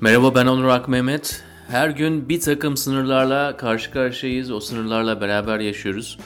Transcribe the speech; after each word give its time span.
Merhaba 0.00 0.34
ben 0.34 0.46
Onur 0.46 0.64
Ak 0.64 0.88
Mehmet. 0.88 1.44
Her 1.68 1.90
gün 1.90 2.28
bir 2.28 2.40
takım 2.40 2.76
sınırlarla 2.76 3.56
karşı 3.56 3.90
karşıyayız. 3.90 4.50
O 4.50 4.60
sınırlarla 4.60 5.20
beraber 5.20 5.60
yaşıyoruz. 5.60 6.18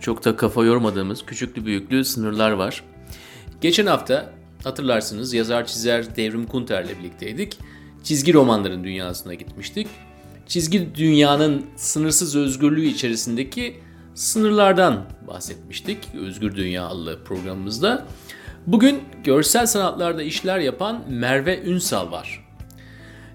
Çok 0.00 0.24
da 0.24 0.36
kafa 0.36 0.64
yormadığımız 0.64 1.26
küçüklü 1.26 1.66
büyüklü 1.66 2.04
sınırlar 2.04 2.50
var. 2.50 2.84
Geçen 3.60 3.86
hafta 3.86 4.32
hatırlarsınız 4.64 5.34
yazar 5.34 5.66
çizer 5.66 6.16
Devrim 6.16 6.46
Kunter'le 6.46 6.98
birlikteydik. 6.98 7.58
Çizgi 8.02 8.34
romanların 8.34 8.84
dünyasına 8.84 9.34
gitmiştik. 9.34 9.88
Çizgi 10.46 10.94
dünyanın 10.94 11.66
sınırsız 11.76 12.36
özgürlüğü 12.36 12.84
içerisindeki 12.86 13.80
sınırlardan 14.14 15.04
bahsetmiştik. 15.28 15.98
Özgür 16.20 16.56
Dünya 16.56 16.90
programımızda. 17.24 18.06
Bugün 18.66 19.00
görsel 19.24 19.66
sanatlarda 19.66 20.22
işler 20.22 20.58
yapan 20.58 21.04
Merve 21.08 21.62
Ünsal 21.62 22.12
var. 22.12 22.41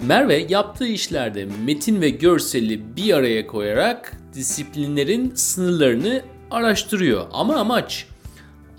Merve 0.01 0.45
yaptığı 0.49 0.87
işlerde 0.87 1.47
metin 1.65 2.01
ve 2.01 2.09
görseli 2.09 2.95
bir 2.95 3.13
araya 3.13 3.47
koyarak 3.47 4.13
disiplinlerin 4.33 5.31
sınırlarını 5.35 6.21
araştırıyor. 6.51 7.25
Ama 7.31 7.55
amaç 7.55 8.05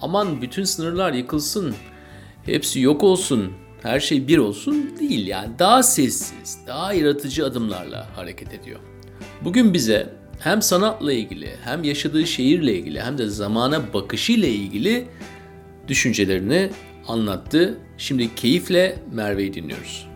aman 0.00 0.42
bütün 0.42 0.64
sınırlar 0.64 1.12
yıkılsın, 1.12 1.74
hepsi 2.46 2.80
yok 2.80 3.02
olsun, 3.02 3.52
her 3.82 4.00
şey 4.00 4.28
bir 4.28 4.38
olsun 4.38 4.90
değil 5.00 5.26
yani 5.26 5.58
daha 5.58 5.82
sessiz, 5.82 6.58
daha 6.66 6.92
yaratıcı 6.92 7.46
adımlarla 7.46 8.16
hareket 8.16 8.54
ediyor. 8.54 8.80
Bugün 9.44 9.74
bize 9.74 10.14
hem 10.40 10.62
sanatla 10.62 11.12
ilgili, 11.12 11.50
hem 11.64 11.84
yaşadığı 11.84 12.26
şehirle 12.26 12.74
ilgili, 12.74 13.00
hem 13.00 13.18
de 13.18 13.26
zamana 13.28 13.92
bakışıyla 13.94 14.48
ilgili 14.48 15.08
düşüncelerini 15.88 16.70
anlattı. 17.08 17.78
Şimdi 17.98 18.34
keyifle 18.34 18.98
Merve'yi 19.12 19.54
dinliyoruz. 19.54 20.07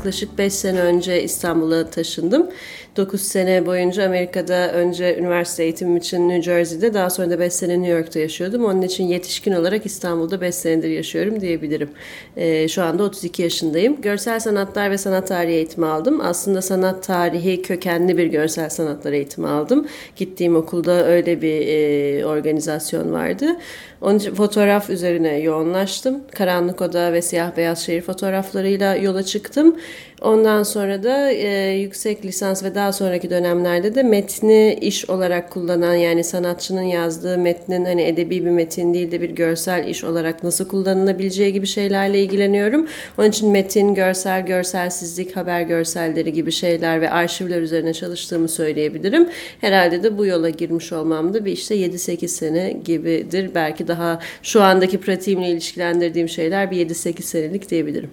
Yaklaşık 0.00 0.38
5 0.38 0.54
sene 0.54 0.80
önce 0.80 1.22
İstanbul'a 1.22 1.90
taşındım. 1.90 2.50
9 2.96 3.20
sene 3.20 3.66
boyunca 3.66 4.06
Amerika'da 4.06 4.72
önce 4.72 5.18
üniversite 5.18 5.62
eğitimim 5.62 5.96
için 5.96 6.28
New 6.28 6.42
Jersey'de 6.42 6.94
daha 6.94 7.10
sonra 7.10 7.30
da 7.30 7.38
5 7.40 7.52
sene 7.52 7.82
New 7.82 7.92
York'ta 7.98 8.18
yaşıyordum. 8.18 8.64
Onun 8.64 8.82
için 8.82 9.04
yetişkin 9.04 9.52
olarak 9.52 9.86
İstanbul'da 9.86 10.40
5 10.40 10.54
senedir 10.54 10.88
yaşıyorum 10.88 11.40
diyebilirim. 11.40 11.90
Ee, 12.36 12.68
şu 12.68 12.82
anda 12.82 13.02
32 13.02 13.42
yaşındayım. 13.42 14.00
Görsel 14.00 14.40
sanatlar 14.40 14.90
ve 14.90 14.98
sanat 14.98 15.28
tarihi 15.28 15.54
eğitimi 15.54 15.86
aldım. 15.86 16.20
Aslında 16.20 16.62
sanat 16.62 17.02
tarihi 17.02 17.62
kökenli 17.62 18.18
bir 18.18 18.26
görsel 18.26 18.70
sanatlar 18.70 19.12
eğitimi 19.12 19.48
aldım. 19.48 19.86
Gittiğim 20.16 20.56
okulda 20.56 21.06
öyle 21.06 21.42
bir 21.42 21.66
e, 21.66 22.26
organizasyon 22.26 23.12
vardı. 23.12 23.56
Onun 24.00 24.18
için 24.18 24.34
fotoğraf 24.34 24.90
üzerine 24.90 25.38
yoğunlaştım. 25.38 26.20
Karanlık 26.34 26.80
Oda 26.80 27.12
ve 27.12 27.22
Siyah 27.22 27.56
Beyaz 27.56 27.84
Şehir 27.86 28.02
fotoğraflarıyla 28.02 28.94
yola 28.96 29.22
çıktım. 29.22 29.76
Ondan 30.20 30.62
sonra 30.62 31.02
da 31.02 31.30
e, 31.30 31.70
yüksek 31.70 32.24
lisans 32.24 32.64
ve 32.64 32.74
daha 32.74 32.92
sonraki 32.92 33.30
dönemlerde 33.30 33.94
de 33.94 34.02
metni 34.02 34.78
iş 34.80 35.10
olarak 35.10 35.50
kullanan 35.50 35.94
yani 35.94 36.24
sanatçının 36.24 36.82
yazdığı 36.82 37.38
metnin 37.38 37.84
hani 37.84 38.02
edebi 38.02 38.44
bir 38.44 38.50
metin 38.50 38.94
değil 38.94 39.10
de 39.10 39.20
bir 39.20 39.30
görsel 39.30 39.88
iş 39.88 40.04
olarak 40.04 40.42
nasıl 40.44 40.68
kullanılabileceği 40.68 41.52
gibi 41.52 41.66
şeylerle 41.66 42.22
ilgileniyorum. 42.22 42.88
Onun 43.18 43.28
için 43.28 43.50
metin, 43.50 43.94
görsel, 43.94 44.46
görselsizlik, 44.46 45.36
haber 45.36 45.62
görselleri 45.62 46.32
gibi 46.32 46.52
şeyler 46.52 47.00
ve 47.00 47.10
arşivler 47.10 47.62
üzerine 47.62 47.94
çalıştığımı 47.94 48.48
söyleyebilirim. 48.48 49.28
Herhalde 49.60 50.02
de 50.02 50.18
bu 50.18 50.26
yola 50.26 50.50
girmiş 50.50 50.92
olmam 50.92 51.34
da 51.34 51.44
bir 51.44 51.52
işte 51.52 51.76
7-8 51.76 52.28
sene 52.28 52.76
gibidir. 52.84 53.50
Belki 53.54 53.88
daha 53.88 54.20
şu 54.42 54.62
andaki 54.62 55.00
pratiğimle 55.00 55.48
ilişkilendirdiğim 55.48 56.28
şeyler 56.28 56.70
bir 56.70 56.88
7-8 56.88 57.22
senelik 57.22 57.70
diyebilirim 57.70 58.10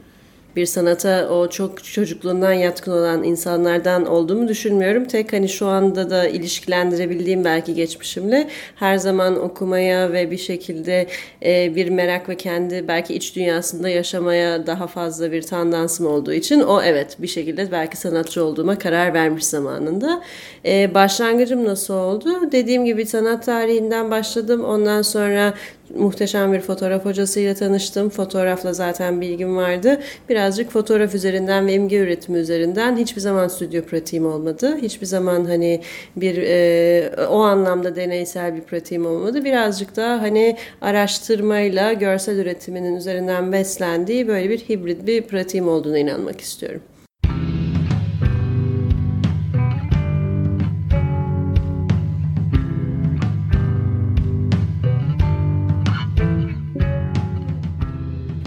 bir 0.57 0.65
sanata 0.65 1.29
o 1.29 1.49
çok 1.49 1.83
çocukluğundan 1.83 2.53
yatkın 2.53 2.91
olan 2.91 3.23
insanlardan 3.23 4.05
olduğumu 4.05 4.47
düşünmüyorum. 4.47 5.05
Tek 5.05 5.33
hani 5.33 5.49
şu 5.49 5.67
anda 5.67 6.09
da 6.09 6.27
ilişkilendirebildiğim 6.27 7.45
belki 7.45 7.73
geçmişimle 7.73 8.47
her 8.75 8.97
zaman 8.97 9.39
okumaya 9.39 10.13
ve 10.13 10.31
bir 10.31 10.37
şekilde 10.37 11.07
e, 11.45 11.75
bir 11.75 11.89
merak 11.89 12.29
ve 12.29 12.37
kendi 12.37 12.87
belki 12.87 13.13
iç 13.13 13.35
dünyasında 13.35 13.89
yaşamaya 13.89 14.67
daha 14.67 14.87
fazla 14.87 15.31
bir 15.31 15.41
tandansım 15.41 16.07
olduğu 16.07 16.33
için 16.33 16.59
o 16.59 16.81
evet 16.81 17.17
bir 17.19 17.27
şekilde 17.27 17.71
belki 17.71 17.97
sanatçı 17.97 18.43
olduğuma 18.43 18.77
karar 18.77 19.13
vermiş 19.13 19.45
zamanında. 19.45 20.21
E, 20.65 20.93
başlangıcım 20.93 21.65
nasıl 21.65 21.93
oldu? 21.93 22.51
Dediğim 22.51 22.85
gibi 22.85 23.05
sanat 23.05 23.45
tarihinden 23.45 24.11
başladım. 24.11 24.63
Ondan 24.63 25.01
sonra 25.01 25.53
muhteşem 25.95 26.53
bir 26.53 26.59
fotoğraf 26.59 27.05
hocasıyla 27.05 27.53
tanıştım. 27.53 28.09
Fotoğrafla 28.09 28.73
zaten 28.73 29.21
bilgim 29.21 29.57
vardı. 29.57 29.99
Birazcık 30.29 30.71
fotoğraf 30.71 31.15
üzerinden 31.15 31.67
ve 31.67 31.73
imge 31.73 31.97
üretimi 31.97 32.37
üzerinden 32.37 32.97
hiçbir 32.97 33.21
zaman 33.21 33.47
stüdyo 33.47 33.83
pratiğim 33.83 34.25
olmadı. 34.25 34.77
Hiçbir 34.81 35.05
zaman 35.05 35.45
hani 35.45 35.81
bir 36.15 36.37
e, 36.37 37.25
o 37.25 37.39
anlamda 37.39 37.95
deneysel 37.95 38.55
bir 38.55 38.61
pratiğim 38.61 39.05
olmadı. 39.05 39.45
Birazcık 39.45 39.95
daha 39.95 40.21
hani 40.21 40.57
araştırmayla 40.81 41.93
görsel 41.93 42.37
üretiminin 42.37 42.95
üzerinden 42.95 43.51
beslendiği 43.51 44.27
böyle 44.27 44.49
bir 44.49 44.59
hibrit 44.59 45.07
bir 45.07 45.21
pratiğim 45.21 45.67
olduğuna 45.67 45.97
inanmak 45.97 46.41
istiyorum. 46.41 46.81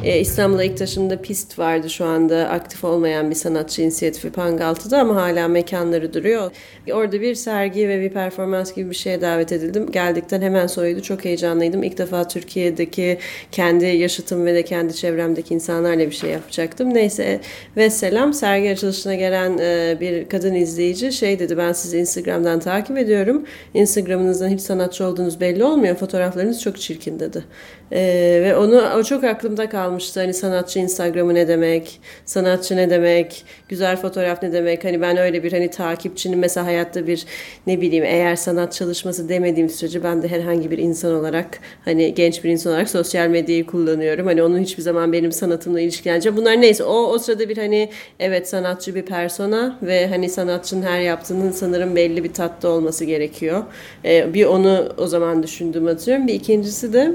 E, 0.05 0.21
İstanbul'a 0.21 0.65
ilk 0.65 0.77
taşımda 0.77 1.23
pist 1.23 1.59
vardı 1.59 1.91
şu 1.91 2.05
anda 2.05 2.49
aktif 2.49 2.85
olmayan 2.85 3.31
bir 3.31 3.35
sanatçı 3.35 3.83
inisiyatifi 3.83 4.31
Pangaltı'da 4.31 4.99
ama 4.99 5.17
hala 5.17 5.49
mekanları 5.49 6.15
duruyor. 6.15 6.51
Orada 6.93 7.21
bir 7.21 7.35
sergi 7.35 7.89
ve 7.89 8.01
bir 8.01 8.11
performans 8.11 8.75
gibi 8.75 8.91
bir 8.91 8.95
şeye 8.95 9.21
davet 9.21 9.53
edildim. 9.53 9.91
Geldikten 9.93 10.43
hemen 10.43 10.67
sonraydı. 10.67 11.03
Çok 11.03 11.25
heyecanlıydım. 11.25 11.83
İlk 11.83 11.99
defa 11.99 12.29
Türkiye'deki 12.29 13.19
kendi 13.53 13.87
yaşıtım 13.87 14.47
ve 14.47 14.55
de 14.55 14.63
kendi 14.63 14.95
çevremdeki 14.95 15.55
insanlarla 15.55 16.07
bir 16.07 16.15
şey 16.15 16.31
yapacaktım. 16.31 16.95
Neyse 16.95 17.41
ve 17.77 17.91
selam. 17.91 18.35
Sergi 18.35 18.71
açılışına 18.71 19.15
gelen 19.15 19.59
e, 19.59 19.97
bir 20.01 20.29
kadın 20.29 20.55
izleyici 20.55 21.13
şey 21.13 21.39
dedi 21.39 21.57
ben 21.57 21.73
sizi 21.73 21.99
Instagram'dan 21.99 22.61
takip 22.61 22.99
ediyorum. 22.99 23.47
Instagram'ınızdan 23.75 24.49
hiç 24.49 24.61
sanatçı 24.61 25.07
olduğunuz 25.07 25.41
belli 25.41 25.65
olmuyor. 25.65 25.97
Fotoğraflarınız 25.97 26.63
çok 26.63 26.81
çirkin 26.81 27.21
dedi. 27.21 27.45
E, 27.93 28.41
ve 28.45 28.57
onu 28.57 28.83
o 28.99 29.03
çok 29.03 29.25
aklımda 29.25 29.69
kalmıştı. 29.69 30.21
Hani 30.21 30.35
sanatçı 30.35 30.79
Instagram'ı 30.79 31.35
ne 31.35 31.49
demek, 31.49 32.01
sanatçı 32.25 32.77
ne 32.77 32.91
demek, 32.91 33.45
güzel 33.69 33.97
fotoğraf 33.97 34.43
ne 34.43 34.53
demek. 34.53 34.85
Hani 34.85 35.01
ben 35.01 35.17
öyle 35.17 35.43
bir 35.43 35.53
hani 35.53 35.71
takipçinin 35.71 36.39
mesela 36.39 36.67
hayatta 36.67 37.07
bir 37.07 37.27
ne 37.67 37.81
bileyim 37.81 38.05
eğer 38.05 38.37
sanat 38.37 38.73
çalışması 38.73 39.29
demediğim 39.29 39.69
sürece 39.69 40.05
ben 40.05 40.23
de 40.23 40.29
herhangi 40.29 40.71
bir 40.71 40.79
insan 40.79 41.15
olarak 41.15 41.59
hani 41.85 42.15
genç 42.15 42.45
bir 42.45 42.51
insan 42.51 42.73
olarak 42.73 42.91
sosyal 42.91 43.29
medyayı 43.29 43.67
kullanıyorum. 43.67 44.27
Hani 44.27 44.43
onun 44.43 44.59
hiçbir 44.59 44.83
zaman 44.83 45.13
benim 45.13 45.33
sanatımla 45.33 45.81
ilişkileneceğim. 45.81 46.37
Bunlar 46.37 46.61
neyse 46.61 46.85
o 46.85 46.95
o 46.95 47.19
sırada 47.19 47.49
bir 47.49 47.57
hani 47.57 47.91
evet 48.21 48.49
sanatçı 48.49 48.95
bir 48.95 49.03
persona 49.03 49.79
ve 49.83 50.07
hani 50.07 50.29
sanatçının 50.29 50.83
her 50.83 51.01
yaptığının 51.01 51.51
sanırım 51.51 51.97
belli 51.97 52.25
bir 52.25 52.33
tatta 52.33 52.69
olması 52.69 53.05
gerekiyor. 53.05 53.63
Ee, 54.05 54.35
bir 54.35 54.45
onu 54.45 54.89
o 54.99 55.07
zaman 55.07 55.43
düşündüm 55.43 55.87
atıyorum. 55.87 56.27
Bir 56.27 56.35
ikincisi 56.35 56.93
de 56.93 57.15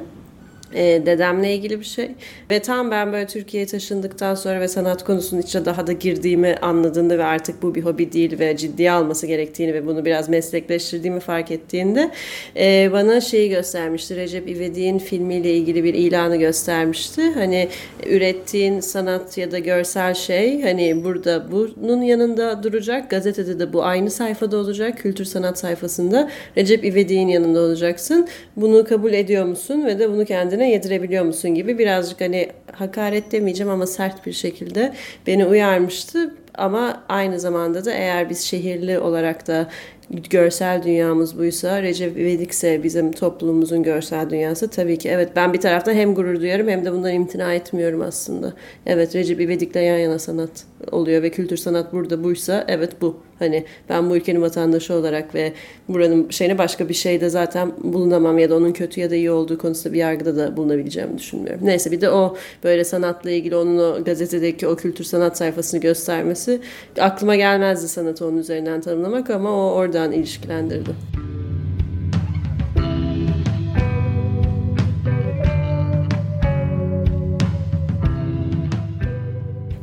e, 0.74 1.02
dedemle 1.06 1.54
ilgili 1.54 1.80
bir 1.80 1.86
şey. 1.86 2.12
Ve 2.52 2.60
tam 2.60 2.92
ben 2.92 3.14
böyle 3.14 3.28
Türkiye'ye 3.28 3.68
taşındıktan 3.68 4.36
sonra 4.36 4.60
ve 4.60 4.68
sanat 4.68 5.04
konusunun 5.04 5.42
içine 5.42 5.66
daha 5.66 5.88
da 5.88 5.92
girdiğimi 5.92 6.56
anladığında 6.62 7.18
ve 7.18 7.24
artık 7.24 7.62
bu 7.62 7.76
bir 7.76 7.84
hobi 7.84 8.12
değil 8.12 8.40
ve 8.40 8.58
ciddiye 8.58 8.92
alması 8.92 9.28
gerektiğini 9.28 9.74
ve 9.74 9.88
bunu 9.88 10.06
biraz 10.06 10.30
meslekleştirdiğimi 10.30 11.20
fark 11.20 11.52
ettiğinde 11.52 12.12
e, 12.58 12.90
bana 12.92 13.22
şeyi 13.22 13.50
göstermişti. 13.50 14.16
Recep 14.16 14.50
İvedik'in 14.50 14.98
filmiyle 15.00 15.54
ilgili 15.54 15.84
bir 15.84 15.94
ilanı 15.94 16.38
göstermişti. 16.38 17.22
Hani 17.34 17.68
ürettiğin 18.10 18.80
sanat 18.80 19.38
ya 19.38 19.52
da 19.52 19.60
görsel 19.60 20.14
şey 20.14 20.62
hani 20.62 21.04
burada 21.04 21.52
bunun 21.52 22.02
yanında 22.02 22.64
duracak. 22.64 23.10
Gazetede 23.10 23.60
de 23.60 23.74
bu 23.74 23.84
aynı 23.84 24.12
sayfada 24.12 24.58
olacak. 24.58 24.98
Kültür 24.98 25.26
sanat 25.26 25.60
sayfasında 25.60 26.30
Recep 26.58 26.86
İvedik'in 26.86 27.28
yanında 27.28 27.60
olacaksın. 27.60 28.28
Bunu 28.56 28.84
kabul 28.86 29.14
ediyor 29.14 29.46
musun 29.46 29.86
ve 29.86 30.00
de 30.00 30.10
bunu 30.10 30.26
kendine 30.26 30.55
kendine 30.56 30.72
yedirebiliyor 30.72 31.26
musun 31.26 31.56
gibi 31.56 31.78
birazcık 31.78 32.22
hani 32.22 32.50
hakaret 32.72 33.32
demeyeceğim 33.32 33.72
ama 33.72 33.88
sert 33.88 34.26
bir 34.26 34.34
şekilde 34.34 34.94
beni 35.28 35.46
uyarmıştı. 35.46 36.36
Ama 36.54 37.04
aynı 37.10 37.40
zamanda 37.40 37.86
da 37.86 37.92
eğer 37.92 38.30
biz 38.30 38.42
şehirli 38.42 39.00
olarak 39.00 39.48
da 39.48 39.70
görsel 40.10 40.84
dünyamız 40.84 41.38
buysa, 41.40 41.82
Recep 41.82 42.18
İvedik'se 42.18 42.84
bizim 42.84 43.12
toplumumuzun 43.12 43.84
görsel 43.84 44.30
dünyası 44.30 44.70
tabii 44.70 44.98
ki. 44.98 45.10
Evet 45.10 45.30
ben 45.36 45.54
bir 45.54 45.62
taraftan 45.62 45.94
hem 45.94 46.16
gurur 46.16 46.42
duyarım 46.42 46.68
hem 46.68 46.86
de 46.86 46.92
bundan 46.92 47.14
imtina 47.14 47.54
etmiyorum 47.54 48.02
aslında. 48.02 48.54
Evet 48.86 49.16
Recep 49.16 49.42
İvedik'le 49.42 49.76
yan 49.76 49.98
yana 49.98 50.20
sanat 50.20 50.66
oluyor 50.92 51.24
ve 51.24 51.30
kültür 51.30 51.58
sanat 51.58 51.94
burada 51.94 52.24
buysa 52.24 52.66
evet 52.68 53.02
bu. 53.02 53.25
Hani 53.40 53.66
ben 53.90 54.10
bu 54.10 54.18
ülkenin 54.18 54.42
vatandaşı 54.42 54.94
olarak 54.94 55.36
ve 55.36 55.54
buranın 55.90 56.30
şeyine 56.30 56.58
başka 56.58 56.90
bir 56.90 56.94
şeyde 56.94 57.30
zaten 57.30 57.72
bulunamam 57.84 58.38
ya 58.38 58.50
da 58.50 58.56
onun 58.56 58.72
kötü 58.72 59.02
ya 59.02 59.12
da 59.12 59.16
iyi 59.16 59.32
olduğu 59.32 59.58
konusunda 59.58 59.94
bir 59.94 60.00
yargıda 60.00 60.36
da 60.36 60.58
bulunabileceğimi 60.58 61.18
düşünmüyorum. 61.18 61.66
Neyse 61.66 61.92
bir 61.92 62.02
de 62.02 62.10
o 62.10 62.36
böyle 62.64 62.84
sanatla 62.84 63.32
ilgili 63.32 63.56
onun 63.56 63.78
o 63.78 64.04
gazetedeki 64.04 64.68
o 64.68 64.76
kültür 64.76 65.04
sanat 65.04 65.38
sayfasını 65.38 65.80
göstermesi 65.80 66.62
aklıma 67.00 67.36
gelmezdi 67.36 67.88
sanatı 67.88 68.26
onun 68.26 68.38
üzerinden 68.38 68.82
tanımlamak 68.82 69.30
ama 69.30 69.50
o 69.52 69.74
oradan 69.74 70.12
ilişkilendirdi. 70.12 70.92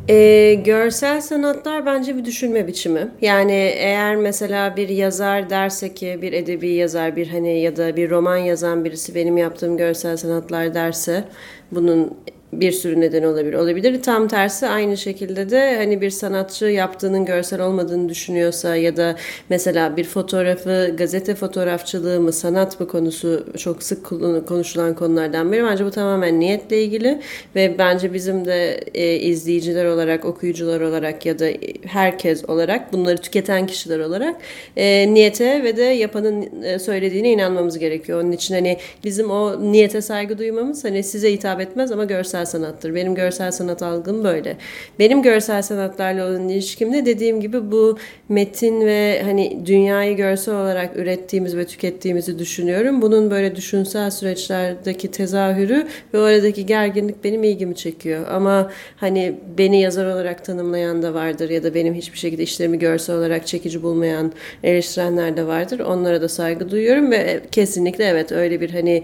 E, 0.08 0.54
görsel 0.64 1.20
sanatlar 1.20 1.87
bence 1.87 2.16
bir 2.16 2.25
düşünme 2.25 2.66
biçimi. 2.66 3.08
Yani 3.20 3.52
eğer 3.76 4.16
mesela 4.16 4.76
bir 4.76 4.88
yazar 4.88 5.50
derse 5.50 5.94
ki 5.94 6.19
bir 6.22 6.32
edebi 6.32 6.69
yazar 6.69 7.16
bir 7.16 7.28
hani 7.28 7.60
ya 7.60 7.76
da 7.76 7.96
bir 7.96 8.10
roman 8.10 8.37
yazan 8.37 8.84
birisi 8.84 9.14
benim 9.14 9.37
yaptığım 9.37 9.76
görsel 9.76 10.16
sanatlar 10.16 10.75
derse 10.75 11.25
bunun 11.72 12.16
bir 12.52 12.72
sürü 12.72 13.00
neden 13.00 13.22
olabilir. 13.22 13.54
Olabilir. 13.54 14.02
Tam 14.02 14.28
tersi 14.28 14.66
aynı 14.66 14.96
şekilde 14.96 15.50
de 15.50 15.76
hani 15.76 16.00
bir 16.00 16.10
sanatçı 16.10 16.64
yaptığının 16.64 17.25
görsel 17.25 17.60
olmadığını 17.60 18.08
düşünüyorsa 18.08 18.76
ya 18.76 18.96
da 18.96 19.16
mesela 19.49 19.96
bir 19.96 20.04
fotoğrafı 20.04 20.94
gazete 20.99 21.34
fotoğrafçılığı 21.34 22.20
mı 22.20 22.32
sanat 22.32 22.81
mı 22.81 22.88
konusu 22.88 23.46
çok 23.58 23.82
sık 23.82 24.04
konuşulan 24.46 24.94
konulardan 24.94 25.52
biri. 25.52 25.64
Bence 25.64 25.84
bu 25.84 25.90
tamamen 25.90 26.40
niyetle 26.40 26.82
ilgili 26.82 27.20
ve 27.54 27.75
bence 27.78 28.12
bizim 28.12 28.44
de 28.44 28.81
e, 28.94 29.14
izleyiciler 29.14 29.84
olarak, 29.84 30.25
okuyucular 30.25 30.81
olarak 30.81 31.26
ya 31.26 31.38
da 31.38 31.46
herkes 31.87 32.44
olarak 32.44 32.93
bunları 32.93 33.16
tüketen 33.16 33.66
kişiler 33.66 33.98
olarak 33.98 34.37
e, 34.76 35.14
niyete 35.14 35.62
ve 35.64 35.76
de 35.76 35.82
yapanın 35.82 36.62
e, 36.62 36.78
söylediğine 36.78 37.31
inanmamız 37.31 37.78
gerekiyor. 37.78 38.22
Onun 38.22 38.32
için 38.32 38.55
hani 38.55 38.78
bizim 39.05 39.31
o 39.31 39.72
niyete 39.72 40.00
saygı 40.00 40.38
duymamız 40.38 40.84
hani 40.84 41.02
size 41.02 41.32
hitap 41.32 41.60
etmez 41.60 41.93
ama 41.93 42.05
görsel 42.05 42.41
görsel 42.42 42.60
sanattır. 42.60 42.94
Benim 42.94 43.14
görsel 43.14 43.50
sanat 43.50 43.82
algım 43.82 44.24
böyle. 44.24 44.56
Benim 44.98 45.22
görsel 45.22 45.62
sanatlarla 45.62 46.26
olan 46.26 46.48
ilişkimde 46.48 47.06
dediğim 47.06 47.40
gibi 47.40 47.70
bu 47.72 47.98
metin 48.28 48.86
ve 48.86 49.22
hani 49.24 49.66
dünyayı 49.66 50.16
görsel 50.16 50.54
olarak 50.54 50.96
ürettiğimiz 50.96 51.56
ve 51.56 51.66
tükettiğimizi 51.66 52.38
düşünüyorum. 52.38 53.02
Bunun 53.02 53.30
böyle 53.30 53.56
düşünsel 53.56 54.10
süreçlerdeki 54.10 55.10
tezahürü 55.10 55.86
ve 56.14 56.18
oradaki 56.18 56.66
gerginlik 56.66 57.24
benim 57.24 57.44
ilgimi 57.44 57.74
çekiyor. 57.74 58.26
Ama 58.30 58.70
hani 58.96 59.34
beni 59.58 59.80
yazar 59.80 60.06
olarak 60.06 60.44
tanımlayan 60.44 61.02
da 61.02 61.14
vardır 61.14 61.50
ya 61.50 61.62
da 61.62 61.74
benim 61.74 61.94
hiçbir 61.94 62.18
şekilde 62.18 62.42
işlerimi 62.42 62.78
görsel 62.78 63.16
olarak 63.16 63.46
çekici 63.46 63.82
bulmayan 63.82 64.32
eleştirenler 64.64 65.36
de 65.36 65.46
vardır. 65.46 65.80
Onlara 65.80 66.22
da 66.22 66.28
saygı 66.28 66.70
duyuyorum 66.70 67.10
ve 67.10 67.40
kesinlikle 67.52 68.04
evet 68.04 68.32
öyle 68.32 68.60
bir 68.60 68.70
hani 68.70 69.02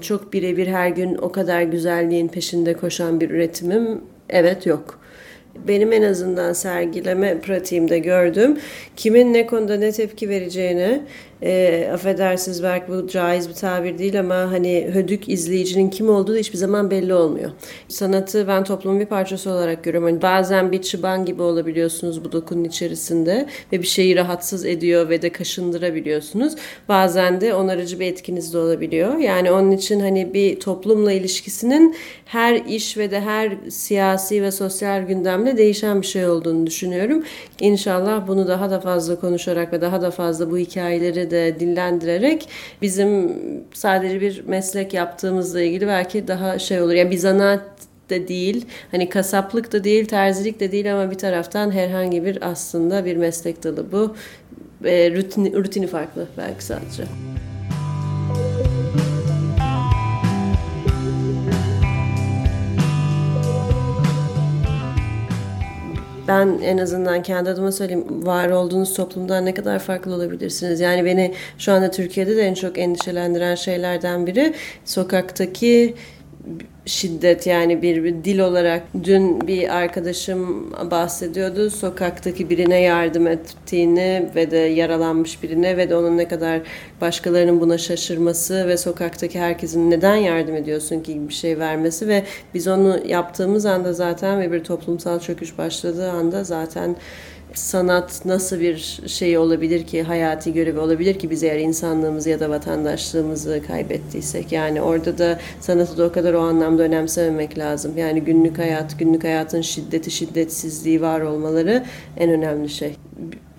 çok 0.00 0.32
birebir 0.32 0.66
her 0.66 0.88
gün 0.88 1.14
o 1.14 1.32
kadar 1.32 1.62
güzel 1.62 2.05
güzelliğin 2.06 2.28
peşinde 2.28 2.74
koşan 2.74 3.20
bir 3.20 3.30
üretimim 3.30 4.00
evet 4.28 4.66
yok. 4.66 5.00
Benim 5.68 5.92
en 5.92 6.02
azından 6.02 6.52
sergileme 6.52 7.40
pratiğimde 7.40 7.98
gördüm. 7.98 8.58
Kimin 8.96 9.34
ne 9.34 9.46
konuda 9.46 9.76
ne 9.76 9.92
tepki 9.92 10.28
vereceğini 10.28 11.02
e, 11.42 11.88
affedersiniz 11.94 12.62
belki 12.62 12.92
bu 12.92 13.08
caiz 13.08 13.48
bir 13.48 13.54
tabir 13.54 13.98
değil 13.98 14.20
ama 14.20 14.34
hani 14.34 14.90
hödük 14.92 15.28
izleyicinin 15.28 15.90
kim 15.90 16.10
olduğu 16.10 16.34
da 16.34 16.38
hiçbir 16.38 16.58
zaman 16.58 16.90
belli 16.90 17.14
olmuyor. 17.14 17.50
Sanatı 17.88 18.48
ben 18.48 18.64
toplumun 18.64 19.00
bir 19.00 19.06
parçası 19.06 19.50
olarak 19.50 19.84
görüyorum. 19.84 20.08
Hani 20.08 20.22
bazen 20.22 20.72
bir 20.72 20.82
çıban 20.82 21.24
gibi 21.24 21.42
olabiliyorsunuz 21.42 22.24
bu 22.24 22.32
dokunun 22.32 22.64
içerisinde 22.64 23.46
ve 23.72 23.82
bir 23.82 23.86
şeyi 23.86 24.16
rahatsız 24.16 24.64
ediyor 24.64 25.08
ve 25.08 25.22
de 25.22 25.32
kaşındırabiliyorsunuz. 25.32 26.54
Bazen 26.88 27.40
de 27.40 27.54
onarıcı 27.54 28.00
bir 28.00 28.06
etkiniz 28.06 28.54
de 28.54 28.58
olabiliyor. 28.58 29.18
Yani 29.18 29.52
onun 29.52 29.70
için 29.70 30.00
hani 30.00 30.34
bir 30.34 30.60
toplumla 30.60 31.12
ilişkisinin 31.12 31.96
her 32.24 32.54
iş 32.54 32.98
ve 32.98 33.10
de 33.10 33.20
her 33.20 33.52
siyasi 33.68 34.42
ve 34.42 34.50
sosyal 34.50 35.02
gündemle 35.02 35.56
değişen 35.56 36.02
bir 36.02 36.06
şey 36.06 36.26
olduğunu 36.28 36.66
düşünüyorum. 36.66 37.24
İnşallah 37.60 38.28
bunu 38.28 38.48
daha 38.48 38.70
da 38.70 38.80
fazla 38.80 39.20
konuşarak 39.20 39.72
ve 39.72 39.80
daha 39.80 40.02
da 40.02 40.10
fazla 40.10 40.50
bu 40.50 40.58
hikayeleri 40.58 41.25
de 41.30 41.60
dillendirerek 41.60 42.48
bizim 42.82 43.32
sadece 43.72 44.20
bir 44.20 44.44
meslek 44.46 44.94
yaptığımızla 44.94 45.60
ilgili 45.62 45.86
belki 45.86 46.28
daha 46.28 46.58
şey 46.58 46.80
olur. 46.80 46.92
Yani 46.92 47.10
bir 47.10 47.18
zanaat 47.18 47.62
da 48.10 48.28
değil, 48.28 48.66
hani 48.90 49.08
kasaplık 49.08 49.72
da 49.72 49.84
değil, 49.84 50.06
terzilik 50.06 50.60
de 50.60 50.72
değil 50.72 50.94
ama 50.94 51.10
bir 51.10 51.18
taraftan 51.18 51.70
herhangi 51.70 52.24
bir 52.24 52.50
aslında 52.50 53.04
bir 53.04 53.16
meslek 53.16 53.64
dalı 53.64 53.92
bu. 53.92 54.16
E, 54.84 55.16
rutini, 55.16 55.54
rutini 55.54 55.86
farklı 55.86 56.26
belki 56.38 56.64
sadece. 56.64 57.04
Ben 66.28 66.58
en 66.62 66.78
azından 66.78 67.22
kendi 67.22 67.50
adıma 67.50 67.72
söyleyeyim 67.72 68.26
var 68.26 68.50
olduğunuz 68.50 68.94
toplumdan 68.94 69.44
ne 69.44 69.54
kadar 69.54 69.78
farklı 69.78 70.14
olabilirsiniz? 70.14 70.80
Yani 70.80 71.04
beni 71.04 71.34
şu 71.58 71.72
anda 71.72 71.90
Türkiye'de 71.90 72.36
de 72.36 72.42
en 72.42 72.54
çok 72.54 72.78
endişelendiren 72.78 73.54
şeylerden 73.54 74.26
biri 74.26 74.54
sokaktaki 74.84 75.94
şiddet 76.86 77.46
yani 77.46 77.82
bir, 77.82 78.04
bir 78.04 78.24
dil 78.24 78.38
olarak 78.38 78.82
dün 79.04 79.46
bir 79.46 79.76
arkadaşım 79.76 80.70
bahsediyordu 80.90 81.70
sokaktaki 81.70 82.50
birine 82.50 82.80
yardım 82.80 83.26
ettiğini 83.26 84.30
ve 84.34 84.50
de 84.50 84.56
yaralanmış 84.56 85.42
birine 85.42 85.76
ve 85.76 85.90
de 85.90 85.96
onun 85.96 86.18
ne 86.18 86.28
kadar 86.28 86.60
başkalarının 87.00 87.60
buna 87.60 87.78
şaşırması 87.78 88.68
ve 88.68 88.76
sokaktaki 88.76 89.40
herkesin 89.40 89.90
neden 89.90 90.16
yardım 90.16 90.54
ediyorsun 90.54 91.00
ki 91.00 91.28
bir 91.28 91.34
şey 91.34 91.58
vermesi 91.58 92.08
ve 92.08 92.22
biz 92.54 92.68
onu 92.68 93.00
yaptığımız 93.06 93.66
anda 93.66 93.92
zaten 93.92 94.40
ve 94.40 94.52
bir 94.52 94.64
toplumsal 94.64 95.20
çöküş 95.20 95.58
başladığı 95.58 96.10
anda 96.10 96.44
zaten 96.44 96.96
sanat 97.58 98.24
nasıl 98.24 98.60
bir 98.60 99.00
şey 99.06 99.38
olabilir 99.38 99.86
ki, 99.86 100.02
hayati 100.02 100.52
görevi 100.52 100.78
olabilir 100.78 101.18
ki 101.18 101.30
biz 101.30 101.42
eğer 101.42 101.58
insanlığımızı 101.58 102.30
ya 102.30 102.40
da 102.40 102.50
vatandaşlığımızı 102.50 103.62
kaybettiysek. 103.66 104.52
Yani 104.52 104.82
orada 104.82 105.18
da 105.18 105.38
sanatı 105.60 105.98
da 105.98 106.04
o 106.04 106.12
kadar 106.12 106.34
o 106.34 106.40
anlamda 106.40 106.75
önemsememek 106.78 107.58
lazım. 107.58 107.98
Yani 107.98 108.20
günlük 108.20 108.58
hayat, 108.58 108.98
günlük 108.98 109.24
hayatın 109.24 109.60
şiddeti, 109.60 110.10
şiddetsizliği 110.10 111.00
var 111.00 111.20
olmaları 111.20 111.84
en 112.16 112.30
önemli 112.30 112.68
şey. 112.68 112.96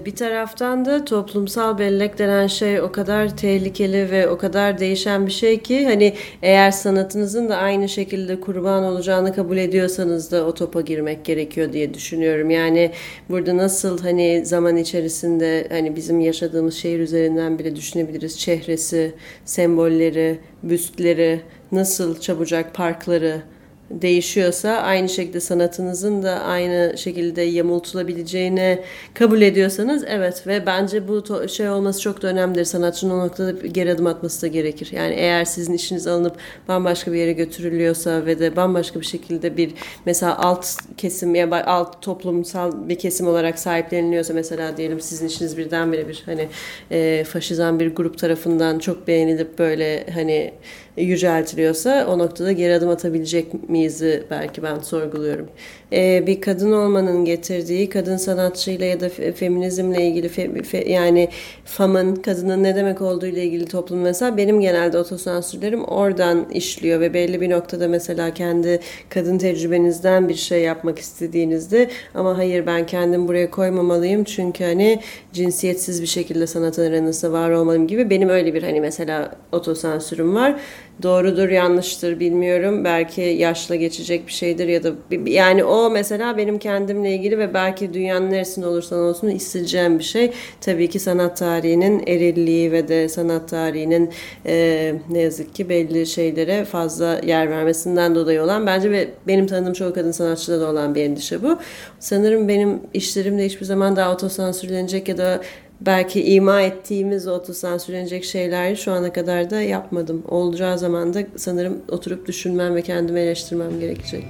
Bir 0.05 0.15
taraftan 0.15 0.85
da 0.85 1.05
toplumsal 1.05 1.77
bellek 1.77 2.17
denen 2.17 2.47
şey 2.47 2.81
o 2.81 2.91
kadar 2.91 3.37
tehlikeli 3.37 4.11
ve 4.11 4.29
o 4.29 4.37
kadar 4.37 4.79
değişen 4.79 5.25
bir 5.25 5.31
şey 5.31 5.59
ki 5.59 5.85
hani 5.85 6.13
eğer 6.41 6.71
sanatınızın 6.71 7.49
da 7.49 7.57
aynı 7.57 7.89
şekilde 7.89 8.39
kurban 8.39 8.83
olacağını 8.83 9.35
kabul 9.35 9.57
ediyorsanız 9.57 10.31
da 10.31 10.45
o 10.45 10.53
topa 10.53 10.81
girmek 10.81 11.25
gerekiyor 11.25 11.73
diye 11.73 11.93
düşünüyorum. 11.93 12.49
Yani 12.49 12.91
burada 13.29 13.57
nasıl 13.57 13.99
hani 13.99 14.45
zaman 14.45 14.77
içerisinde 14.77 15.67
hani 15.69 15.95
bizim 15.95 16.19
yaşadığımız 16.19 16.75
şehir 16.75 16.99
üzerinden 16.99 17.59
bile 17.59 17.75
düşünebiliriz. 17.75 18.39
Çehresi, 18.39 19.13
sembolleri, 19.45 20.39
büstleri, 20.63 21.41
nasıl 21.71 22.19
çabucak 22.19 22.73
parkları, 22.73 23.41
değişiyorsa 23.91 24.69
aynı 24.69 25.09
şekilde 25.09 25.39
sanatınızın 25.39 26.23
da 26.23 26.39
aynı 26.39 26.97
şekilde 26.97 27.41
yamultulabileceğini 27.41 28.79
kabul 29.13 29.41
ediyorsanız 29.41 30.03
evet 30.07 30.47
ve 30.47 30.65
bence 30.65 31.07
bu 31.07 31.47
şey 31.47 31.69
olması 31.69 32.01
çok 32.01 32.21
da 32.21 32.27
önemlidir. 32.27 32.65
Sanatçının 32.65 33.13
o 33.13 33.25
noktada 33.25 33.51
geri 33.67 33.91
adım 33.91 34.07
atması 34.07 34.41
da 34.41 34.47
gerekir. 34.47 34.89
Yani 34.91 35.13
eğer 35.13 35.45
sizin 35.45 35.73
işiniz 35.73 36.07
alınıp 36.07 36.35
bambaşka 36.67 37.13
bir 37.13 37.17
yere 37.17 37.33
götürülüyorsa 37.33 38.25
ve 38.25 38.39
de 38.39 38.55
bambaşka 38.55 38.99
bir 38.99 39.05
şekilde 39.05 39.57
bir 39.57 39.73
mesela 40.05 40.37
alt 40.37 40.67
kesim 40.97 41.35
ya 41.35 41.65
alt 41.65 42.01
toplumsal 42.01 42.89
bir 42.89 42.99
kesim 42.99 43.27
olarak 43.27 43.59
sahipleniliyorsa 43.59 44.33
mesela 44.33 44.77
diyelim 44.77 45.01
sizin 45.01 45.27
işiniz 45.27 45.57
birdenbire 45.57 46.07
bir 46.07 46.23
hani 46.25 46.47
e, 46.91 47.23
faşizan 47.23 47.79
bir 47.79 47.95
grup 47.95 48.17
tarafından 48.17 48.79
çok 48.79 49.07
beğenilip 49.07 49.59
böyle 49.59 50.05
hani 50.13 50.53
yüceltiliyorsa 50.97 52.07
o 52.09 52.19
noktada 52.19 52.51
geri 52.51 52.73
adım 52.73 52.89
atabilecek 52.89 53.69
mi 53.69 53.76
miyiz 53.77 54.03
belki 54.31 54.63
ben 54.63 54.79
sorguluyorum. 54.79 55.49
Ee, 55.93 56.23
bir 56.27 56.41
kadın 56.41 56.71
olmanın 56.71 57.25
getirdiği 57.25 57.89
kadın 57.89 58.17
sanatçıyla 58.17 58.85
ya 58.85 58.99
da 58.99 59.09
feminizmle 59.09 60.07
ilgili 60.07 60.29
fe, 60.29 60.63
fe, 60.63 60.89
yani 60.91 61.29
FAM'ın 61.65 62.15
kadının 62.15 62.63
ne 62.63 62.75
demek 62.75 63.01
olduğu 63.01 63.25
ile 63.25 63.43
ilgili 63.43 63.65
toplum 63.65 63.99
mesela 64.01 64.37
benim 64.37 64.61
genelde 64.61 64.97
otosansürlerim 64.97 65.83
oradan 65.83 66.49
işliyor 66.49 66.99
ve 66.99 67.13
belli 67.13 67.41
bir 67.41 67.49
noktada 67.49 67.87
mesela 67.87 68.33
kendi 68.33 68.79
kadın 69.09 69.37
tecrübenizden 69.37 70.29
bir 70.29 70.35
şey 70.35 70.61
yapmak 70.61 70.99
istediğinizde 70.99 71.89
ama 72.15 72.37
hayır 72.37 72.65
ben 72.65 72.85
kendim 72.85 73.27
buraya 73.27 73.51
koymamalıyım 73.51 74.23
çünkü 74.23 74.63
hani 74.63 74.99
cinsiyetsiz 75.33 76.01
bir 76.01 76.07
şekilde 76.07 76.47
sanat 76.47 76.79
aranızda 76.79 77.31
var 77.31 77.49
olmalıyım 77.49 77.87
gibi 77.87 78.09
benim 78.09 78.29
öyle 78.29 78.53
bir 78.53 78.63
hani 78.63 78.81
mesela 78.81 79.35
otosansürüm 79.51 80.35
var. 80.35 80.55
Doğrudur 81.03 81.49
yanlıştır 81.49 82.19
bilmiyorum. 82.19 82.83
Belki 82.83 83.21
yaşla 83.67 83.75
geçecek 83.75 84.27
bir 84.27 84.31
şeydir 84.31 84.67
ya 84.67 84.83
da 84.83 84.91
yani 85.25 85.63
o 85.63 85.89
mesela 85.89 86.37
benim 86.37 86.59
kendimle 86.59 87.15
ilgili 87.15 87.39
ve 87.39 87.53
belki 87.53 87.93
dünyanın 87.93 88.31
neresinde 88.31 88.67
olursan 88.67 88.99
olsun 88.99 89.27
isteyeceğim 89.27 89.99
bir 89.99 90.03
şey. 90.03 90.31
Tabii 90.61 90.89
ki 90.89 90.99
sanat 90.99 91.37
tarihinin 91.37 92.03
erilliği 92.07 92.71
ve 92.71 92.87
de 92.87 93.09
sanat 93.09 93.49
tarihinin 93.49 94.09
e, 94.45 94.95
ne 95.09 95.19
yazık 95.19 95.55
ki 95.55 95.69
belli 95.69 96.05
şeylere 96.05 96.65
fazla 96.65 97.21
yer 97.23 97.49
vermesinden 97.49 98.15
dolayı 98.15 98.43
olan 98.43 98.65
bence 98.65 98.91
ve 98.91 99.07
benim 99.27 99.47
tanıdığım 99.47 99.73
çoğu 99.73 99.93
kadın 99.93 100.11
sanatçıda 100.11 100.61
da 100.61 100.69
olan 100.69 100.95
bir 100.95 101.03
endişe 101.03 101.43
bu. 101.43 101.57
Sanırım 101.99 102.47
benim 102.47 102.79
işlerimde 102.93 103.45
hiçbir 103.45 103.65
zaman 103.65 103.95
daha 103.95 104.13
otosansürlenecek 104.13 105.09
ya 105.09 105.17
da 105.17 105.41
belki 105.81 106.33
ima 106.33 106.61
ettiğimiz 106.61 107.27
otosansürlenecek 107.27 108.23
şeyler 108.23 108.75
şu 108.75 108.91
ana 108.91 109.13
kadar 109.13 109.49
da 109.49 109.61
yapmadım. 109.61 110.23
Olacağı 110.27 110.79
zaman 110.79 111.13
da 111.13 111.19
sanırım 111.35 111.81
oturup 111.89 112.27
düşünmem 112.27 112.75
ve 112.75 112.81
kendimi 112.81 113.19
eleştirmem 113.19 113.79
gerekecek. 113.79 114.25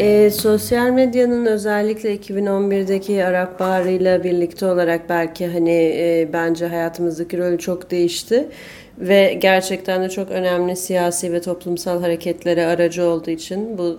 E, 0.00 0.30
sosyal 0.30 0.90
medyanın 0.90 1.46
özellikle 1.46 2.16
2011'deki 2.16 3.24
Arap 3.24 3.60
Baharı'yla 3.60 4.24
birlikte 4.24 4.66
olarak 4.66 5.08
belki 5.08 5.46
hani 5.46 5.94
e, 5.96 6.28
bence 6.32 6.66
hayatımızdaki 6.66 7.38
rolü 7.38 7.58
çok 7.58 7.90
değişti 7.90 8.48
ve 9.00 9.34
gerçekten 9.40 10.02
de 10.02 10.10
çok 10.10 10.30
önemli 10.30 10.76
siyasi 10.76 11.32
ve 11.32 11.40
toplumsal 11.40 12.00
hareketlere 12.00 12.66
aracı 12.66 13.04
olduğu 13.04 13.30
için 13.30 13.78
bu 13.78 13.98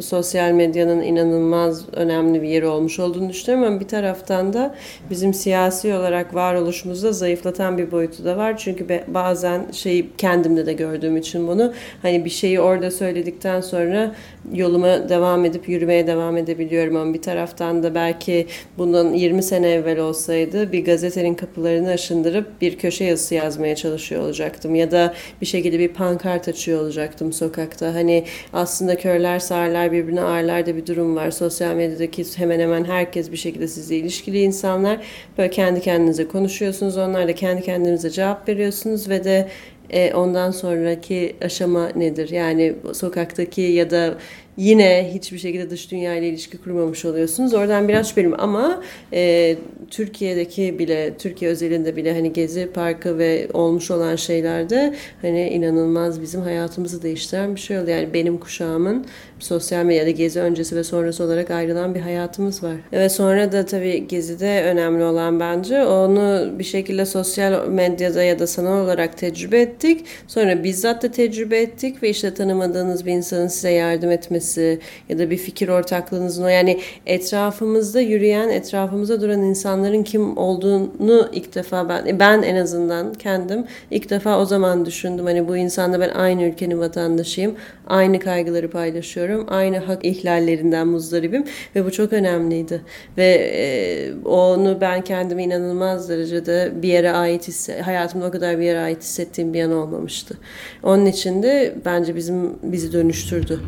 sosyal 0.00 0.52
medyanın 0.52 1.02
inanılmaz 1.02 1.84
önemli 1.92 2.42
bir 2.42 2.48
yeri 2.48 2.66
olmuş 2.66 2.98
olduğunu 2.98 3.28
düşünüyorum 3.28 3.68
ama 3.68 3.80
bir 3.80 3.88
taraftan 3.88 4.52
da 4.52 4.74
bizim 5.10 5.34
siyasi 5.34 5.94
olarak 5.94 6.34
varoluşumuzda 6.34 7.12
zayıflatan 7.12 7.78
bir 7.78 7.90
boyutu 7.90 8.24
da 8.24 8.36
var. 8.36 8.58
Çünkü 8.58 8.86
bazen 9.08 9.66
şeyi 9.72 10.10
kendimde 10.18 10.66
de 10.66 10.72
gördüğüm 10.72 11.16
için 11.16 11.48
bunu 11.48 11.72
hani 12.02 12.24
bir 12.24 12.30
şeyi 12.30 12.60
orada 12.60 12.90
söyledikten 12.90 13.60
sonra 13.60 14.14
yoluma 14.52 15.08
devam 15.08 15.44
edip 15.44 15.68
yürümeye 15.68 16.06
devam 16.06 16.36
edebiliyorum 16.36 16.96
ama 16.96 17.14
bir 17.14 17.22
taraftan 17.22 17.82
da 17.82 17.94
belki 17.94 18.46
bundan 18.78 19.12
20 19.12 19.42
sene 19.42 19.70
evvel 19.70 19.98
olsaydı 19.98 20.72
bir 20.72 20.84
gazetenin 20.84 21.34
kapılarını 21.34 21.90
aşındırıp 21.90 22.60
bir 22.60 22.78
köşe 22.78 23.04
yazısı 23.04 23.34
yazmaya 23.34 23.76
çalışıyor 23.76 24.22
olacaktım 24.22 24.74
ya 24.74 24.90
da 24.90 25.14
bir 25.40 25.46
şekilde 25.46 25.78
bir 25.78 25.88
pankart 25.88 26.48
açıyor 26.48 26.82
olacaktım 26.82 27.32
sokakta. 27.32 27.94
Hani 27.94 28.24
aslında 28.52 28.96
körler 28.96 29.38
sağırlar 29.38 29.87
birbirine 29.92 30.20
ağırlar 30.20 30.66
da 30.66 30.76
bir 30.76 30.86
durum 30.86 31.16
var. 31.16 31.30
Sosyal 31.30 31.74
medyadaki 31.74 32.38
hemen 32.38 32.60
hemen 32.60 32.84
herkes 32.84 33.32
bir 33.32 33.36
şekilde 33.36 33.68
sizle 33.68 33.96
ilişkili 33.96 34.40
insanlar. 34.40 34.98
Böyle 35.38 35.50
kendi 35.50 35.80
kendinize 35.80 36.28
konuşuyorsunuz. 36.28 36.96
Onlar 36.96 37.28
da 37.28 37.34
kendi 37.34 37.62
kendinize 37.62 38.10
cevap 38.10 38.48
veriyorsunuz 38.48 39.08
ve 39.08 39.24
de 39.24 39.48
e, 39.90 40.14
ondan 40.14 40.50
sonraki 40.50 41.36
aşama 41.42 41.88
nedir? 41.88 42.28
Yani 42.30 42.74
sokaktaki 42.92 43.60
ya 43.60 43.90
da 43.90 44.18
yine 44.58 45.10
hiçbir 45.14 45.38
şekilde 45.38 45.70
dış 45.70 45.90
dünya 45.90 46.14
ile 46.14 46.28
ilişki 46.28 46.58
kurmamış 46.58 47.04
oluyorsunuz. 47.04 47.54
Oradan 47.54 47.88
biraz 47.88 48.08
şüpheliyim 48.08 48.40
ama 48.40 48.82
e, 49.12 49.56
Türkiye'deki 49.90 50.78
bile, 50.78 51.14
Türkiye 51.18 51.50
özelinde 51.50 51.96
bile 51.96 52.12
hani 52.14 52.32
Gezi 52.32 52.72
Parkı 52.74 53.18
ve 53.18 53.48
olmuş 53.52 53.90
olan 53.90 54.16
şeylerde 54.16 54.94
hani 55.22 55.48
inanılmaz 55.48 56.22
bizim 56.22 56.40
hayatımızı 56.40 57.02
değiştiren 57.02 57.54
bir 57.54 57.60
şey 57.60 57.78
oldu. 57.78 57.90
Yani 57.90 58.14
benim 58.14 58.38
kuşağımın 58.38 59.06
sosyal 59.38 59.84
medyada 59.84 60.10
Gezi 60.10 60.40
öncesi 60.40 60.76
ve 60.76 60.84
sonrası 60.84 61.24
olarak 61.24 61.50
ayrılan 61.50 61.94
bir 61.94 62.00
hayatımız 62.00 62.62
var. 62.62 62.76
Ve 62.92 63.08
sonra 63.08 63.52
da 63.52 63.66
tabii 63.66 64.08
Gezi'de 64.08 64.62
önemli 64.64 65.04
olan 65.04 65.40
bence 65.40 65.84
onu 65.84 66.58
bir 66.58 66.64
şekilde 66.64 67.06
sosyal 67.06 67.68
medyada 67.68 68.22
ya 68.22 68.38
da 68.38 68.46
sanal 68.46 68.84
olarak 68.84 69.18
tecrübe 69.18 69.60
ettik. 69.78 70.04
Sonra 70.26 70.64
bizzat 70.64 71.02
da 71.02 71.10
tecrübe 71.10 71.58
ettik 71.58 72.02
ve 72.02 72.10
işte 72.10 72.34
tanımadığınız 72.34 73.06
bir 73.06 73.12
insanın 73.12 73.48
size 73.48 73.70
yardım 73.70 74.10
etmesi 74.10 74.78
ya 75.08 75.18
da 75.18 75.30
bir 75.30 75.36
fikir 75.36 75.68
ortaklığınızın 75.68 76.44
o 76.44 76.48
yani 76.48 76.80
etrafımızda 77.06 78.00
yürüyen, 78.00 78.48
etrafımızda 78.48 79.20
duran 79.20 79.42
insanların 79.42 80.02
kim 80.02 80.36
olduğunu 80.36 81.28
ilk 81.32 81.54
defa 81.54 81.88
ben 81.88 82.18
ben 82.18 82.42
en 82.42 82.56
azından 82.56 83.14
kendim 83.14 83.64
ilk 83.90 84.10
defa 84.10 84.40
o 84.40 84.44
zaman 84.44 84.86
düşündüm. 84.86 85.24
Hani 85.24 85.48
bu 85.48 85.56
insanla 85.56 86.00
ben 86.00 86.10
aynı 86.10 86.42
ülkenin 86.42 86.78
vatandaşıyım. 86.78 87.54
Aynı 87.86 88.18
kaygıları 88.18 88.70
paylaşıyorum. 88.70 89.46
Aynı 89.48 89.78
hak 89.78 90.04
ihlallerinden 90.04 90.86
muzdaribim 90.86 91.44
ve 91.76 91.84
bu 91.84 91.90
çok 91.90 92.12
önemliydi. 92.12 92.80
Ve 93.16 93.50
e, 93.54 94.12
onu 94.24 94.78
ben 94.80 95.04
kendimi 95.04 95.42
inanılmaz 95.42 96.08
derecede 96.08 96.72
bir 96.82 96.88
yere 96.88 97.12
ait 97.12 97.48
hisse, 97.48 97.80
hayatımda 97.80 98.26
o 98.26 98.30
kadar 98.30 98.58
bir 98.58 98.64
yere 98.64 98.78
ait 98.78 99.02
hissettiğim 99.02 99.54
bir 99.54 99.62
an 99.62 99.67
olmamıştı. 99.74 100.38
Onun 100.82 101.06
için 101.06 101.42
de 101.42 101.78
bence 101.84 102.16
bizim 102.16 102.52
bizi 102.62 102.92
dönüştürdü. 102.92 103.60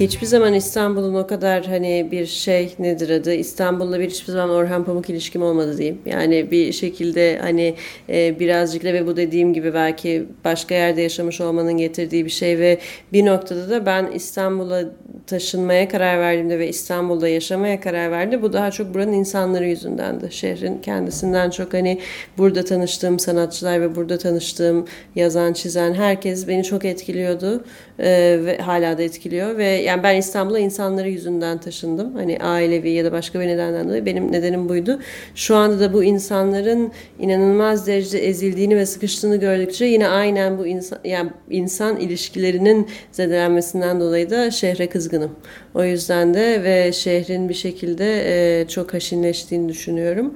Hiçbir 0.00 0.26
zaman 0.26 0.54
İstanbul'un 0.54 1.14
o 1.14 1.26
kadar 1.26 1.66
hani 1.66 2.08
bir 2.10 2.26
şey 2.26 2.74
nedir 2.78 3.10
adı 3.10 3.34
İstanbul'la 3.34 4.00
bir 4.00 4.10
hiçbir 4.10 4.32
zaman 4.32 4.56
Orhan 4.56 4.84
Pamuk 4.84 5.10
ilişkim 5.10 5.42
olmadı 5.42 5.78
diyeyim. 5.78 5.98
Yani 6.06 6.50
bir 6.50 6.72
şekilde 6.72 7.38
hani 7.42 7.74
e, 8.08 8.40
birazcık 8.40 8.84
da 8.84 8.92
ve 8.92 9.06
bu 9.06 9.16
dediğim 9.16 9.52
gibi 9.52 9.74
belki 9.74 10.24
başka 10.44 10.74
yerde 10.74 11.02
yaşamış 11.02 11.40
olmanın 11.40 11.76
getirdiği 11.76 12.24
bir 12.24 12.30
şey 12.30 12.58
ve 12.58 12.78
bir 13.12 13.26
noktada 13.26 13.70
da 13.70 13.86
ben 13.86 14.12
İstanbul'a 14.14 14.84
taşınmaya 15.28 15.88
karar 15.88 16.18
verdiğimde 16.18 16.58
ve 16.58 16.68
İstanbul'da 16.68 17.28
yaşamaya 17.28 17.80
karar 17.80 18.10
verdi. 18.10 18.42
Bu 18.42 18.52
daha 18.52 18.70
çok 18.70 18.94
buranın 18.94 19.12
insanları 19.12 19.68
yüzündendi. 19.68 20.28
Şehrin 20.30 20.78
kendisinden 20.78 21.50
çok 21.50 21.74
hani 21.74 21.98
burada 22.38 22.64
tanıştığım 22.64 23.18
sanatçılar 23.18 23.80
ve 23.80 23.96
burada 23.96 24.18
tanıştığım 24.18 24.86
yazan, 25.14 25.52
çizen 25.52 25.94
herkes 25.94 26.48
beni 26.48 26.64
çok 26.64 26.84
etkiliyordu 26.84 27.64
ee, 27.98 28.38
ve 28.44 28.58
hala 28.58 28.98
da 28.98 29.02
etkiliyor 29.02 29.56
ve 29.56 29.64
yani 29.64 30.02
ben 30.02 30.16
İstanbul'a 30.16 30.58
insanları 30.58 31.08
yüzünden 31.08 31.58
taşındım. 31.58 32.14
Hani 32.14 32.38
ailevi 32.38 32.90
ya 32.90 33.04
da 33.04 33.12
başka 33.12 33.40
bir 33.40 33.46
nedenden 33.46 33.88
dolayı 33.88 34.06
benim 34.06 34.32
nedenim 34.32 34.68
buydu. 34.68 35.00
Şu 35.34 35.56
anda 35.56 35.80
da 35.80 35.92
bu 35.92 36.04
insanların 36.04 36.92
inanılmaz 37.18 37.86
derecede 37.86 38.26
ezildiğini 38.26 38.76
ve 38.76 38.86
sıkıştığını 38.86 39.36
gördükçe 39.36 39.84
yine 39.84 40.08
aynen 40.08 40.58
bu 40.58 40.66
insan 40.66 40.98
yani 41.04 41.30
insan 41.50 41.96
ilişkilerinin 41.96 42.88
zedelenmesinden 43.12 44.00
dolayı 44.00 44.30
da 44.30 44.50
şehre 44.50 44.86
kızgınım. 45.18 45.36
O 45.74 45.84
yüzden 45.84 46.34
de 46.34 46.62
ve 46.62 46.92
şehrin 46.92 47.48
bir 47.48 47.54
şekilde 47.54 48.24
e, 48.60 48.68
çok 48.68 48.94
haşinleştiğini 48.94 49.68
düşünüyorum. 49.68 50.34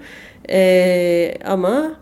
E, 0.51 1.35
ama 1.45 1.97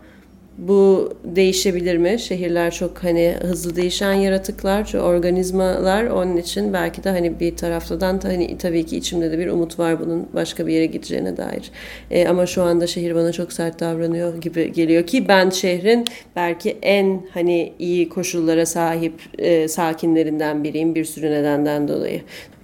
bu 0.57 1.13
değişebilir 1.23 1.97
mi? 1.97 2.19
Şehirler 2.19 2.71
çok 2.71 3.03
hani 3.03 3.35
hızlı 3.41 3.75
değişen 3.75 4.13
yaratıklar, 4.13 4.93
organizmalar. 4.93 6.05
Onun 6.05 6.37
için 6.37 6.73
belki 6.73 7.03
de 7.03 7.09
hani 7.09 7.39
bir 7.39 7.55
taraftan 7.55 8.19
hani 8.23 8.57
tabii 8.57 8.85
ki 8.85 8.97
içimde 8.97 9.31
de 9.31 9.39
bir 9.39 9.47
umut 9.47 9.79
var 9.79 9.99
bunun 9.99 10.27
başka 10.33 10.67
bir 10.67 10.73
yere 10.73 10.85
gideceğine 10.85 11.37
dair. 11.37 11.71
E, 12.11 12.27
ama 12.27 12.45
şu 12.45 12.63
anda 12.63 12.87
şehir 12.87 13.15
bana 13.15 13.31
çok 13.31 13.53
sert 13.53 13.79
davranıyor 13.79 14.41
gibi 14.41 14.73
geliyor 14.73 15.07
ki 15.07 15.27
ben 15.27 15.49
şehrin 15.49 16.05
belki 16.35 16.77
en 16.81 17.21
hani 17.33 17.73
iyi 17.79 18.09
koşullara 18.09 18.65
sahip 18.65 19.13
e, 19.37 19.67
sakinlerinden 19.67 20.63
biriyim 20.63 20.95
bir 20.95 21.05
sürü 21.05 21.31
nedenden 21.31 21.87
dolayı. 21.87 22.21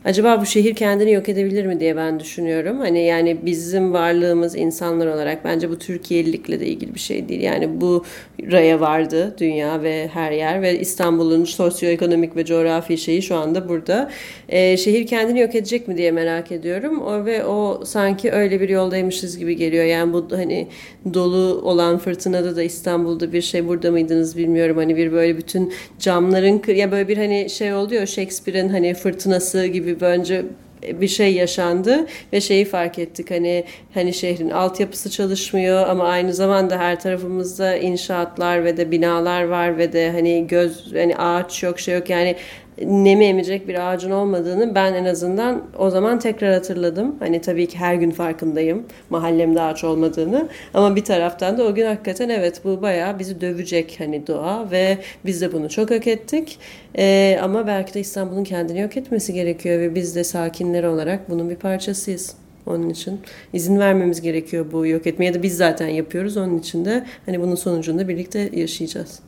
Acaba 0.07 0.41
bu 0.41 0.45
şehir 0.45 0.75
kendini 0.75 1.11
yok 1.11 1.29
edebilir 1.29 1.65
mi 1.65 1.79
diye 1.79 1.95
ben 1.95 2.19
düşünüyorum. 2.19 2.79
Hani 2.79 3.05
yani 3.05 3.37
bizim 3.45 3.93
varlığımız 3.93 4.55
insanlar 4.55 5.07
olarak 5.07 5.45
bence 5.45 5.69
bu 5.69 5.79
Türkiye'lilikle 5.79 6.59
de 6.59 6.65
ilgili 6.65 6.95
bir 6.95 6.99
şey 6.99 7.29
değil. 7.29 7.41
Yani 7.41 7.81
bu 7.81 8.05
raya 8.51 8.79
vardı 8.79 9.35
dünya 9.37 9.83
ve 9.83 10.07
her 10.07 10.31
yer 10.31 10.61
ve 10.61 10.79
İstanbul'un 10.79 11.43
sosyoekonomik 11.43 12.35
ve 12.35 12.45
coğrafi 12.45 12.97
şeyi 12.97 13.21
şu 13.21 13.35
anda 13.35 13.69
burada. 13.69 14.11
Ee, 14.49 14.77
şehir 14.77 15.07
kendini 15.07 15.39
yok 15.39 15.55
edecek 15.55 15.87
mi 15.87 15.97
diye 15.97 16.11
merak 16.11 16.51
ediyorum. 16.51 17.01
O 17.01 17.25
ve 17.25 17.45
o 17.45 17.85
sanki 17.85 18.31
öyle 18.31 18.61
bir 18.61 18.69
yoldaymışız 18.69 19.37
gibi 19.37 19.55
geliyor. 19.55 19.85
Yani 19.85 20.13
bu 20.13 20.27
hani 20.31 20.67
dolu 21.13 21.61
olan 21.63 21.97
fırtınada 21.97 22.55
da 22.55 22.63
İstanbul'da 22.63 23.33
bir 23.33 23.41
şey 23.41 23.67
burada 23.67 23.91
mıydınız 23.91 24.37
bilmiyorum. 24.37 24.77
Hani 24.77 24.97
bir 24.97 25.11
böyle 25.11 25.37
bütün 25.37 25.73
camların 25.99 26.61
ya 26.73 26.91
böyle 26.91 27.07
bir 27.07 27.17
hani 27.17 27.49
şey 27.49 27.73
oluyor 27.73 28.05
Shakespeare'in 28.05 28.69
hani 28.69 28.93
fırtınası 28.93 29.65
gibi 29.65 29.96
bence 30.01 30.45
bir 30.83 31.07
şey 31.07 31.33
yaşandı 31.33 32.05
ve 32.33 32.41
şeyi 32.41 32.65
fark 32.65 32.99
ettik. 32.99 33.31
Hani 33.31 33.63
hani 33.93 34.13
şehrin 34.13 34.49
altyapısı 34.49 35.09
çalışmıyor 35.09 35.87
ama 35.87 36.03
aynı 36.03 36.33
zamanda 36.33 36.77
her 36.79 36.99
tarafımızda 36.99 37.75
inşaatlar 37.75 38.65
ve 38.65 38.77
de 38.77 38.91
binalar 38.91 39.43
var 39.43 39.77
ve 39.77 39.93
de 39.93 40.11
hani 40.11 40.47
göz 40.47 40.93
hani 40.93 41.17
ağaç 41.17 41.63
yok 41.63 41.79
şey 41.79 41.95
yok. 41.95 42.09
Yani 42.09 42.35
nemi 42.81 43.25
emecek 43.25 43.67
bir 43.67 43.89
ağacın 43.89 44.11
olmadığını 44.11 44.75
ben 44.75 44.93
en 44.93 45.05
azından 45.05 45.63
o 45.77 45.89
zaman 45.89 46.19
tekrar 46.19 46.53
hatırladım. 46.53 47.15
Hani 47.19 47.41
tabii 47.41 47.67
ki 47.67 47.77
her 47.77 47.95
gün 47.95 48.11
farkındayım 48.11 48.85
mahallemde 49.09 49.61
ağaç 49.61 49.83
olmadığını 49.83 50.49
ama 50.73 50.95
bir 50.95 51.03
taraftan 51.03 51.57
da 51.57 51.63
o 51.63 51.75
gün 51.75 51.85
hakikaten 51.85 52.29
evet 52.29 52.61
bu 52.63 52.81
bayağı 52.81 53.19
bizi 53.19 53.41
dövecek 53.41 53.95
hani 53.97 54.27
doğa 54.27 54.71
ve 54.71 54.97
biz 55.25 55.41
de 55.41 55.53
bunu 55.53 55.69
çok 55.69 55.91
hak 55.91 56.07
ettik. 56.07 56.59
Ee, 56.97 57.39
ama 57.41 57.67
belki 57.67 57.93
de 57.93 57.99
İstanbul'un 57.99 58.43
kendini 58.43 58.79
yok 58.79 58.97
etmesi 58.97 59.33
gerekiyor 59.33 59.79
ve 59.79 59.95
biz 59.95 60.15
de 60.15 60.23
sakinler 60.23 60.83
olarak 60.83 61.29
bunun 61.29 61.49
bir 61.49 61.55
parçasıyız. 61.55 62.35
Onun 62.65 62.89
için 62.89 63.19
izin 63.53 63.79
vermemiz 63.79 64.21
gerekiyor 64.21 64.65
bu 64.71 64.87
yok 64.87 65.07
etmeye 65.07 65.33
de 65.33 65.43
biz 65.43 65.57
zaten 65.57 65.87
yapıyoruz. 65.87 66.37
Onun 66.37 66.57
için 66.57 66.85
de 66.85 67.05
hani 67.25 67.41
bunun 67.41 67.55
sonucunda 67.55 68.07
birlikte 68.07 68.49
yaşayacağız. 68.53 69.19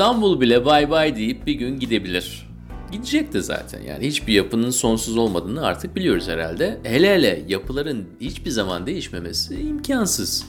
İstanbul 0.00 0.40
bile 0.40 0.64
bay 0.64 0.90
bay 0.90 1.16
deyip 1.16 1.46
bir 1.46 1.54
gün 1.54 1.78
gidebilir. 1.78 2.48
Gidecek 2.92 3.32
de 3.32 3.40
zaten 3.40 3.82
yani 3.82 4.06
hiçbir 4.06 4.32
yapının 4.32 4.70
sonsuz 4.70 5.16
olmadığını 5.16 5.66
artık 5.66 5.96
biliyoruz 5.96 6.28
herhalde. 6.28 6.80
Hele 6.82 7.14
hele 7.14 7.44
yapıların 7.48 8.04
hiçbir 8.20 8.50
zaman 8.50 8.86
değişmemesi 8.86 9.60
imkansız. 9.60 10.46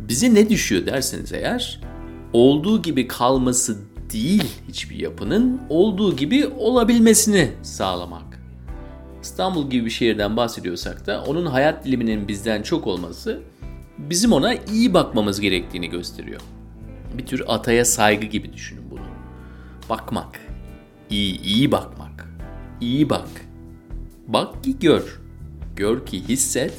Bize 0.00 0.34
ne 0.34 0.48
düşüyor 0.48 0.86
derseniz 0.86 1.32
eğer 1.32 1.80
olduğu 2.32 2.82
gibi 2.82 3.08
kalması 3.08 3.78
değil 4.12 4.44
hiçbir 4.68 4.96
yapının 4.96 5.60
olduğu 5.68 6.16
gibi 6.16 6.46
olabilmesini 6.46 7.50
sağlamak. 7.62 8.40
İstanbul 9.22 9.70
gibi 9.70 9.84
bir 9.84 9.90
şehirden 9.90 10.36
bahsediyorsak 10.36 11.06
da 11.06 11.24
onun 11.24 11.46
hayat 11.46 11.84
diliminin 11.84 12.28
bizden 12.28 12.62
çok 12.62 12.86
olması 12.86 13.40
bizim 13.98 14.32
ona 14.32 14.54
iyi 14.54 14.94
bakmamız 14.94 15.40
gerektiğini 15.40 15.90
gösteriyor. 15.90 16.40
Bir 17.18 17.26
tür 17.26 17.42
ataya 17.46 17.84
saygı 17.84 18.26
gibi 18.26 18.52
düşünün 18.52 18.90
bunu. 18.90 19.00
Bakmak. 19.88 20.40
İyi, 21.10 21.40
iyi 21.40 21.72
bakmak. 21.72 22.28
İyi 22.80 23.10
bak. 23.10 23.28
Bak 24.26 24.64
ki 24.64 24.78
gör. 24.78 25.20
Gör 25.76 26.06
ki 26.06 26.28
hisset. 26.28 26.74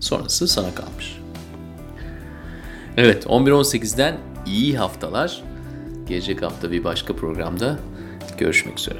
Sonrası 0.00 0.48
sana 0.48 0.74
kalmış. 0.74 1.18
Evet 2.96 3.26
11-18'den 3.26 4.18
iyi 4.46 4.78
haftalar. 4.78 5.42
Gelecek 6.08 6.42
hafta 6.42 6.70
bir 6.70 6.84
başka 6.84 7.16
programda 7.16 7.78
görüşmek 8.38 8.78
üzere. 8.78 8.98